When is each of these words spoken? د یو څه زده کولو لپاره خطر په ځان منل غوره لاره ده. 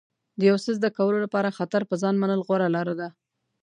د 0.39 0.41
یو 0.49 0.57
څه 0.63 0.69
زده 0.77 0.89
کولو 0.97 1.17
لپاره 1.25 1.55
خطر 1.57 1.81
په 1.89 1.95
ځان 2.01 2.15
منل 2.21 2.41
غوره 2.47 2.67
لاره 2.75 2.93
ده. 2.99 3.07